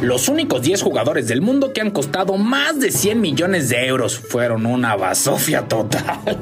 Los 0.00 0.28
únicos 0.28 0.62
10 0.62 0.80
jugadores 0.82 1.28
del 1.28 1.42
mundo 1.42 1.74
que 1.74 1.82
han 1.82 1.90
costado 1.90 2.38
más 2.38 2.80
de 2.80 2.90
100 2.90 3.20
millones 3.20 3.68
de 3.68 3.86
euros 3.86 4.18
fueron 4.18 4.64
una 4.64 4.96
basofia 4.96 5.68
total. 5.68 6.38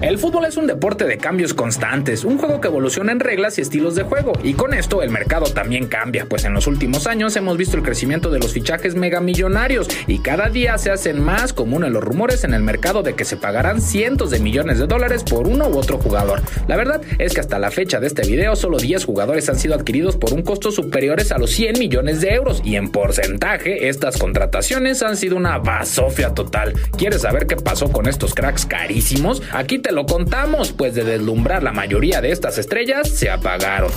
El 0.00 0.16
fútbol 0.16 0.44
es 0.44 0.56
un 0.56 0.68
deporte 0.68 1.06
de 1.06 1.18
cambios 1.18 1.54
constantes, 1.54 2.24
un 2.24 2.38
juego 2.38 2.60
que 2.60 2.68
evoluciona 2.68 3.10
en 3.10 3.18
reglas 3.18 3.58
y 3.58 3.62
estilos 3.62 3.96
de 3.96 4.04
juego, 4.04 4.32
y 4.44 4.54
con 4.54 4.72
esto 4.72 5.02
el 5.02 5.10
mercado 5.10 5.46
también 5.46 5.88
cambia, 5.88 6.26
pues 6.26 6.44
en 6.44 6.54
los 6.54 6.68
últimos 6.68 7.08
años 7.08 7.34
hemos 7.34 7.56
visto 7.56 7.76
el 7.76 7.82
crecimiento 7.82 8.30
de 8.30 8.38
los 8.38 8.52
fichajes 8.52 8.94
megamillonarios 8.94 9.88
y 10.06 10.20
cada 10.20 10.50
día 10.50 10.78
se 10.78 10.92
hacen 10.92 11.20
más 11.20 11.52
comunes 11.52 11.90
los 11.90 12.04
rumores 12.04 12.44
en 12.44 12.54
el 12.54 12.62
mercado 12.62 13.02
de 13.02 13.14
que 13.14 13.24
se 13.24 13.36
pagarán 13.36 13.80
cientos 13.80 14.30
de 14.30 14.38
millones 14.38 14.78
de 14.78 14.86
dólares 14.86 15.24
por 15.24 15.48
uno 15.48 15.68
u 15.68 15.76
otro 15.76 15.98
jugador. 15.98 16.42
La 16.68 16.76
verdad 16.76 17.00
es 17.18 17.34
que 17.34 17.40
hasta 17.40 17.58
la 17.58 17.72
fecha 17.72 17.98
de 17.98 18.06
este 18.06 18.22
video 18.22 18.54
solo 18.54 18.78
10 18.78 19.04
jugadores 19.04 19.48
han 19.48 19.58
sido 19.58 19.74
adquiridos 19.74 20.16
por 20.16 20.32
un 20.32 20.42
costo 20.42 20.70
superiores 20.70 21.32
a 21.32 21.38
los 21.38 21.50
100 21.50 21.76
millones 21.76 22.20
de 22.20 22.34
euros 22.34 22.62
y 22.64 22.76
en 22.76 22.92
porcentaje 22.92 23.88
estas 23.88 24.16
contrataciones 24.16 25.02
han 25.02 25.16
sido 25.16 25.34
una 25.34 25.58
basofia 25.58 26.34
total. 26.34 26.74
¿Quieres 26.96 27.22
saber 27.22 27.48
qué 27.48 27.56
pasó 27.56 27.90
con 27.90 28.06
estos 28.06 28.32
cracks 28.32 28.64
carísimos? 28.64 29.42
Aquí 29.50 29.80
te 29.80 29.87
lo 29.92 30.06
contamos, 30.06 30.72
pues 30.72 30.94
de 30.94 31.04
deslumbrar 31.04 31.62
la 31.62 31.72
mayoría 31.72 32.20
de 32.20 32.32
estas 32.32 32.58
estrellas 32.58 33.08
se 33.08 33.30
apagaron. 33.30 33.92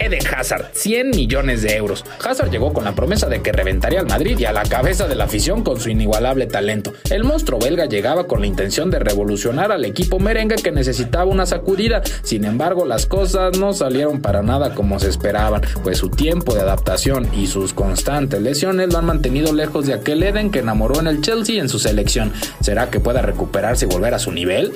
Eden 0.00 0.26
Hazard, 0.34 0.70
100 0.72 1.10
millones 1.10 1.62
de 1.62 1.76
euros. 1.76 2.04
Hazard 2.24 2.50
llegó 2.50 2.72
con 2.72 2.84
la 2.84 2.94
promesa 2.94 3.28
de 3.28 3.42
que 3.42 3.52
reventaría 3.52 4.00
al 4.00 4.06
Madrid 4.06 4.38
y 4.38 4.46
a 4.46 4.52
la 4.52 4.62
cabeza 4.62 5.06
de 5.06 5.14
la 5.14 5.24
afición 5.24 5.62
con 5.62 5.78
su 5.78 5.90
inigualable 5.90 6.46
talento. 6.46 6.94
El 7.10 7.24
monstruo 7.24 7.60
belga 7.60 7.84
llegaba 7.84 8.26
con 8.26 8.40
la 8.40 8.46
intención 8.46 8.90
de 8.90 8.98
revolucionar 8.98 9.72
al 9.72 9.84
equipo 9.84 10.18
merengue 10.18 10.56
que 10.56 10.72
necesitaba 10.72 11.26
una 11.26 11.46
sacudida. 11.46 12.02
Sin 12.22 12.44
embargo, 12.44 12.86
las 12.86 13.06
cosas 13.06 13.58
no 13.58 13.72
salieron 13.72 14.22
para 14.22 14.42
nada 14.42 14.74
como 14.74 14.98
se 14.98 15.08
esperaban, 15.08 15.62
pues 15.82 15.98
su 15.98 16.08
tiempo 16.08 16.54
de 16.54 16.62
adaptación 16.62 17.28
y 17.34 17.46
sus 17.46 17.74
constantes 17.74 18.40
lesiones 18.40 18.92
lo 18.92 18.98
han 18.98 19.06
mantenido 19.06 19.52
lejos 19.52 19.86
de 19.86 19.94
aquel 19.94 20.22
Eden 20.22 20.50
que 20.50 20.60
enamoró 20.60 20.98
en 21.00 21.06
el 21.08 21.20
Chelsea 21.20 21.56
y 21.56 21.60
en 21.60 21.68
su 21.68 21.78
selección. 21.78 22.32
¿Será 22.60 22.90
que 22.90 23.00
pueda 23.00 23.22
recuperarse 23.22 23.84
y 23.84 23.88
volver 23.88 24.14
a 24.14 24.18
su 24.18 24.32
nivel? 24.32 24.72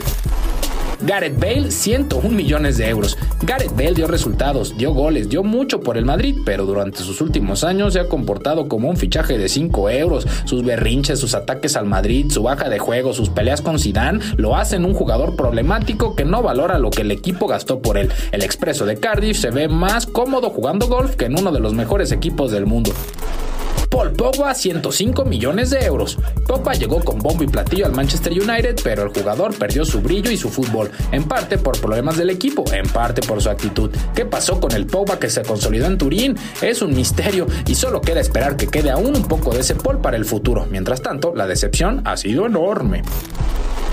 Gareth 1.01 1.39
Bale, 1.39 1.71
101 1.71 2.29
millones 2.29 2.79
de 2.79 2.89
euros. 2.89 3.19
Gareth 3.43 3.73
Bale 3.77 3.95
dio 3.95 4.07
resultados, 4.07 4.77
dio 4.77 4.93
goles, 4.93 5.29
dio 5.29 5.43
mucho 5.43 5.81
por 5.81 5.97
el 5.97 6.05
Madrid, 6.05 6.37
pero 6.45 6.65
durante 6.65 6.99
sus 6.99 7.21
últimos 7.21 7.65
años 7.65 7.93
se 7.93 8.01
ha 8.01 8.09
comportado 8.09 8.69
como 8.69 8.89
un 8.89 8.97
fichaje 8.97 9.39
de 9.39 9.49
5 9.49 9.91
euros. 9.91 10.27
Sus 10.45 10.65
berrinches, 10.65 11.19
sus 11.19 11.35
ataques 11.35 11.77
al 11.77 11.87
Madrid, 11.87 12.31
su 12.31 12.43
baja 12.43 12.69
de 12.69 12.79
juego, 12.79 13.13
sus 13.13 13.31
peleas 13.31 13.61
con 13.61 13.79
Zidane 13.79 14.21
lo 14.37 14.57
hacen 14.57 14.85
un 14.85 14.95
jugador 14.95 15.37
problemático 15.37 16.17
que 16.17 16.25
no 16.25 16.43
valora 16.43 16.79
lo 16.79 16.91
que 16.91 17.03
el 17.03 17.11
equipo 17.11 17.47
gastó 17.47 17.81
por 17.81 17.99
él. 17.99 18.11
El 18.33 18.43
expreso 18.43 18.87
de 18.87 18.97
Cardiff 18.97 19.39
se 19.39 19.51
ve 19.51 19.69
más 19.69 20.07
cómodo 20.07 20.51
jugando 20.51 20.87
golf 20.87 21.17
que 21.17 21.27
en 21.27 21.39
uno 21.39 21.53
de 21.53 21.61
los 21.61 21.75
mejores 21.75 22.13
equipos 22.13 22.51
del 22.51 22.67
mundo. 22.67 22.93
Paul 23.95 24.11
Pogba 24.11 24.53
105 24.53 25.25
millones 25.25 25.71
de 25.71 25.85
euros. 25.85 26.19
Pogba 26.49 26.75
llegó 26.75 26.99
con 26.99 27.21
bombo 27.21 27.45
y 27.45 27.47
platillo 27.47 27.87
al 27.87 27.93
Manchester 27.93 28.33
United, 28.33 28.81
pero 28.83 29.05
el 29.05 29.11
jugador 29.11 29.57
perdió 29.57 29.85
su 29.85 30.01
brillo 30.01 30.33
y 30.33 30.37
su 30.37 30.51
fútbol, 30.51 30.91
en 31.13 31.23
parte 31.29 31.59
por 31.59 31.81
problemas 31.81 32.17
del 32.17 32.31
equipo, 32.31 32.65
en 32.73 32.89
parte 32.89 33.23
por 33.23 33.41
su 33.41 33.51
actitud. 33.51 33.93
¿Qué 34.13 34.25
pasó 34.25 34.59
con 34.59 34.73
el 34.73 34.89
Pogba 34.89 35.21
que 35.21 35.31
se 35.31 35.43
consolidó 35.43 35.87
en 35.87 35.97
Turín? 35.97 36.37
Es 36.61 36.83
un 36.83 36.93
misterio 36.93 37.47
y 37.69 37.77
solo 37.77 38.01
queda 38.01 38.19
esperar 38.19 38.57
que 38.57 38.67
quede 38.67 38.91
aún 38.91 39.15
un 39.15 39.29
poco 39.29 39.55
de 39.55 39.61
ese 39.61 39.77
Paul 39.77 40.01
para 40.01 40.17
el 40.17 40.25
futuro. 40.25 40.67
Mientras 40.69 41.01
tanto, 41.01 41.33
la 41.33 41.47
decepción 41.47 42.03
ha 42.05 42.17
sido 42.17 42.47
enorme. 42.47 43.03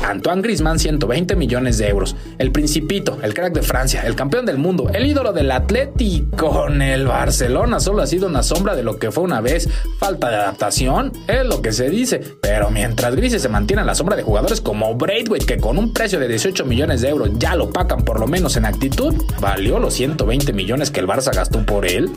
Antoine 0.04 0.42
Griezmann 0.42 0.80
120 0.80 1.36
millones 1.36 1.78
de 1.78 1.90
euros. 1.90 2.16
El 2.38 2.52
Principito, 2.52 3.20
el 3.22 3.34
crack 3.34 3.54
de 3.54 3.62
Francia, 3.62 4.04
el 4.06 4.16
campeón 4.16 4.46
del 4.46 4.58
mundo, 4.58 4.90
el 4.94 5.06
ídolo 5.06 5.34
del 5.34 5.52
Atlético 5.52 6.52
con 6.52 6.82
el 6.82 7.08
Barcelona 7.08 7.80
solo 7.80 8.02
ha 8.02 8.08
sido 8.08 8.28
una 8.28 8.44
sombra 8.44 8.76
de 8.76 8.84
lo 8.84 8.98
que 8.98 9.12
fue 9.12 9.24
una 9.24 9.42
vez. 9.42 9.70
Falta 10.00 10.30
de 10.30 10.36
adaptación, 10.36 11.12
es 11.28 11.46
lo 11.46 11.62
que 11.62 11.72
se 11.72 11.90
dice. 11.90 12.22
Pero 12.42 12.70
mientras 12.70 13.16
Griezmann 13.16 13.40
se 13.40 13.50
mantiene 13.50 13.82
en 13.82 13.88
la 13.88 13.96
sombra 13.96 14.16
de 14.16 14.24
jugadores 14.24 14.62
como 14.62 14.96
Braithwaite 14.96 15.46
que 15.46 15.58
con 15.58 15.78
un 15.78 15.94
precio 15.94 16.20
de 16.20 16.28
18 16.28 16.66
millones 16.66 17.02
de 17.02 17.10
euros 17.10 17.30
ya 17.38 17.56
lo 17.56 17.70
pacan 17.70 18.04
por 18.04 18.20
lo 18.20 18.28
menos 18.28 18.58
en 18.58 18.66
actitud, 18.66 19.14
valió 19.40 19.80
los 19.80 19.94
120 19.94 20.54
millones 20.54 20.92
que 20.92 21.00
el 21.00 21.08
Barça 21.08 21.34
gastó 21.34 21.66
por 21.66 21.86
él. 21.86 22.12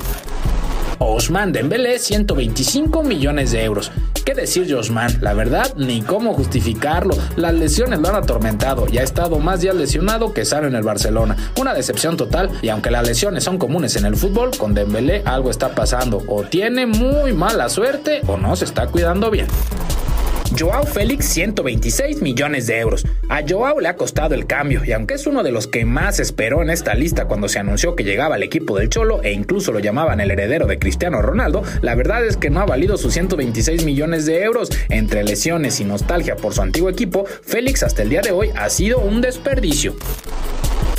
Osman 0.99 1.53
Dembélé 1.53 1.99
125 1.99 3.03
millones 3.03 3.53
de 3.53 3.65
euros. 3.65 3.91
¿Qué 4.25 4.35
decir 4.35 4.67
de 4.67 4.75
Osman? 4.75 5.19
La 5.21 5.35
verdad, 5.35 5.75
ni 5.77 6.01
cómo 6.01 6.35
justificarlo. 6.35 7.15
Las 7.37 7.53
lesiones 7.55 8.01
lo 8.01 8.09
han 8.09 8.17
atormentado 8.17 8.87
y 8.91 8.99
ha 8.99 9.03
estado 9.03 9.39
más 9.39 9.61
días 9.61 9.75
lesionado 9.75 10.33
que 10.33 10.45
sano 10.45 10.67
en 10.67 10.75
el 10.75 10.83
Barcelona. 10.83 11.37
Una 11.61 11.75
decepción 11.75 12.17
total 12.17 12.51
y 12.63 12.71
aunque 12.71 12.91
las 12.91 13.07
lesiones 13.07 13.45
son 13.45 13.59
comunes 13.59 13.97
en 13.97 14.07
el 14.07 14.17
fútbol, 14.17 14.53
con 14.57 14.73
Dembélé 14.73 15.23
algo 15.27 15.51
está 15.51 15.75
pasando. 15.75 16.23
O 16.27 16.43
tiene 16.43 16.87
muy 16.87 17.33
mala 17.33 17.69
suerte 17.69 18.23
o 18.27 18.37
no 18.37 18.57
se 18.57 18.65
está 18.65 18.87
cuidando 18.87 19.31
bien. 19.31 19.47
Joao 20.57 20.87
Félix 20.87 21.27
126 21.27 22.23
millones 22.23 22.67
de 22.67 22.79
euros. 22.79 23.05
A 23.29 23.43
Joao 23.47 23.81
le 23.81 23.89
ha 23.89 23.97
costado 23.97 24.35
el 24.35 24.47
cambio 24.47 24.85
y 24.85 24.93
aunque 24.93 25.15
es 25.15 25.27
uno 25.27 25.43
de 25.43 25.51
los 25.51 25.67
que 25.67 25.85
más 25.85 26.21
esperó 26.21 26.63
en 26.63 26.71
esta 26.71 26.95
lista 26.95 27.25
cuando 27.25 27.49
se 27.49 27.59
anunció 27.59 27.97
que 27.97 28.05
llegaba 28.05 28.37
al 28.37 28.43
equipo 28.43 28.79
del 28.79 28.89
Cholo 28.89 29.23
e 29.23 29.33
incluso 29.33 29.73
lo 29.73 29.81
llamaban 29.81 30.21
el 30.21 30.31
heredero 30.31 30.67
de 30.67 30.79
Cristiano 30.79 31.23
Ronaldo, 31.23 31.63
la 31.83 31.95
verdad 31.95 32.25
es 32.25 32.37
que 32.37 32.51
no 32.51 32.61
ha 32.61 32.67
valido 32.67 32.97
sus 32.97 33.15
126 33.15 33.85
millones 33.85 34.27
de 34.27 34.43
euros. 34.43 34.71
Entre 34.91 35.25
lesiones 35.25 35.81
y 35.81 35.85
nostalgia 35.85 36.37
por 36.37 36.55
su 36.55 36.63
antiguo 36.63 36.89
equipo, 36.89 37.25
Félix 37.25 37.83
hasta 37.83 38.03
el 38.03 38.11
día 38.11 38.21
de 38.21 38.31
hoy 38.31 38.51
ha 38.57 38.71
sido 38.71 39.01
un 39.01 39.21
desperdicio. 39.21 39.97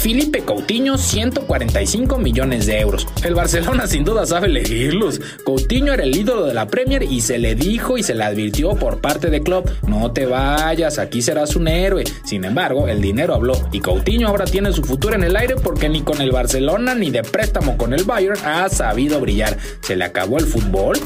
Felipe 0.05 0.43
Coutinho 0.43 0.99
145 0.99 2.19
millones 2.19 2.67
de 2.67 2.79
euros. 2.79 3.07
El 3.23 3.33
Barcelona 3.33 3.87
sin 3.87 4.03
duda 4.03 4.27
sabe 4.27 4.45
elegirlos. 4.45 5.19
Coutinho 5.43 5.93
era 5.93 6.03
el 6.03 6.15
ídolo 6.15 6.45
de 6.45 6.53
la 6.53 6.67
Premier 6.67 7.01
y 7.01 7.21
se 7.21 7.39
le 7.39 7.55
dijo 7.55 7.97
y 7.97 8.03
se 8.03 8.13
le 8.13 8.23
advirtió 8.23 8.75
por 8.75 9.01
parte 9.01 9.31
de 9.31 9.41
Klopp, 9.41 9.67
no 9.87 10.11
te 10.11 10.27
vayas, 10.27 10.99
aquí 10.99 11.23
serás 11.23 11.55
un 11.55 11.67
héroe. 11.67 12.03
Sin 12.23 12.43
embargo, 12.43 12.87
el 12.87 13.01
dinero 13.01 13.33
habló 13.33 13.55
y 13.71 13.79
Coutinho 13.79 14.27
ahora 14.27 14.45
tiene 14.45 14.71
su 14.73 14.83
futuro 14.83 15.15
en 15.15 15.23
el 15.23 15.35
aire 15.35 15.55
porque 15.55 15.89
ni 15.89 16.03
con 16.03 16.21
el 16.21 16.29
Barcelona 16.29 16.93
ni 16.93 17.09
de 17.09 17.23
préstamo 17.23 17.75
con 17.75 17.91
el 17.91 18.03
Bayern 18.03 18.37
ha 18.45 18.69
sabido 18.69 19.19
brillar. 19.19 19.57
¿Se 19.81 19.95
le 19.95 20.05
acabó 20.05 20.37
el 20.37 20.45
fútbol? 20.45 20.99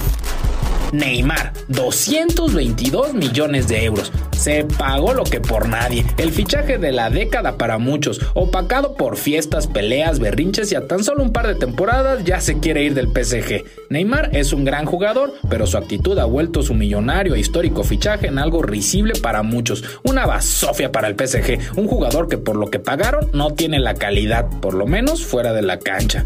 Neymar, 0.91 1.53
222 1.69 3.13
millones 3.13 3.69
de 3.69 3.85
euros. 3.85 4.11
Se 4.39 4.63
pagó 4.63 5.13
lo 5.13 5.25
que 5.25 5.41
por 5.41 5.67
nadie. 5.67 6.05
El 6.15 6.31
fichaje 6.31 6.77
de 6.77 6.93
la 6.93 7.09
década 7.09 7.57
para 7.57 7.77
muchos, 7.77 8.21
opacado 8.35 8.93
por 8.93 9.17
fiestas, 9.17 9.67
peleas, 9.67 10.19
berrinches 10.19 10.71
y 10.71 10.75
a 10.75 10.87
tan 10.87 11.03
solo 11.03 11.23
un 11.23 11.33
par 11.33 11.45
de 11.45 11.55
temporadas 11.55 12.23
ya 12.23 12.39
se 12.39 12.57
quiere 12.59 12.83
ir 12.83 12.93
del 12.93 13.09
PSG. 13.09 13.65
Neymar 13.89 14.29
es 14.33 14.53
un 14.53 14.63
gran 14.63 14.85
jugador, 14.85 15.33
pero 15.49 15.67
su 15.67 15.77
actitud 15.77 16.17
ha 16.19 16.23
vuelto 16.23 16.63
su 16.63 16.73
millonario 16.73 17.35
e 17.35 17.39
histórico 17.41 17.83
fichaje 17.83 18.27
en 18.27 18.39
algo 18.39 18.61
risible 18.61 19.13
para 19.21 19.43
muchos. 19.43 19.83
Una 20.03 20.25
basofia 20.25 20.89
para 20.89 21.09
el 21.09 21.15
PSG, 21.15 21.77
un 21.77 21.89
jugador 21.89 22.29
que 22.29 22.37
por 22.37 22.55
lo 22.55 22.69
que 22.69 22.79
pagaron 22.79 23.29
no 23.33 23.51
tiene 23.51 23.77
la 23.79 23.95
calidad, 23.95 24.47
por 24.61 24.73
lo 24.73 24.87
menos 24.87 25.25
fuera 25.25 25.51
de 25.51 25.63
la 25.63 25.79
cancha. 25.79 26.23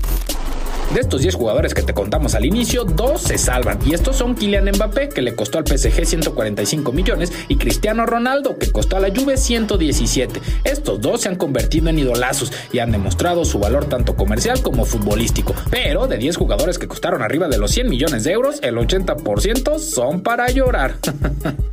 De 0.94 1.00
estos 1.00 1.22
10 1.24 1.34
jugadores 1.34 1.74
que 1.74 1.82
te 1.82 1.96
contamos 1.96 2.36
al 2.36 2.46
inicio, 2.46 2.84
dos 2.84 3.24
se 3.24 3.40
salvan. 3.40 3.80
Y 3.84 3.96
estos 3.96 4.16
son 4.16 4.36
Kylian 4.36 4.70
Mbappé, 4.76 5.10
que 5.10 5.24
le 5.24 5.36
costó 5.36 5.58
al 5.58 5.66
PSG 5.66 6.06
145 6.06 6.92
millones, 6.92 7.32
y 7.48 7.56
Cristiano 7.56 8.06
Ronaldo, 8.06 8.60
que 8.60 8.72
costó 8.72 8.98
a 8.98 9.00
la 9.00 9.10
Juve 9.10 9.38
117. 9.38 10.40
Estos 10.64 11.02
dos 11.02 11.22
se 11.22 11.30
han 11.30 11.36
convertido 11.36 11.90
en 11.90 11.98
idolazos 11.98 12.54
y 12.72 12.78
han 12.78 12.92
demostrado 12.92 13.44
su 13.44 13.58
valor 13.58 13.86
tanto 13.86 14.16
comercial 14.16 14.62
como 14.62 14.86
futbolístico. 14.86 15.56
Pero 15.72 16.06
de 16.06 16.18
10 16.18 16.38
jugadores 16.38 16.78
que 16.78 16.88
costaron 16.88 17.24
arriba 17.24 17.48
de 17.48 17.58
los 17.58 17.72
100 17.72 17.90
millones 17.90 18.24
de 18.24 18.32
euros, 18.32 18.60
el 18.62 18.76
80% 18.76 19.80
son 19.80 20.22
para 20.22 20.52
llorar. 20.52 20.98